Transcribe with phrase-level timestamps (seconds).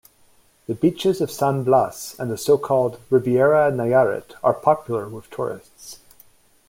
[0.65, 5.99] The beaches of San Blas and the so-called "Riviera Nayarit" are popular with tourists.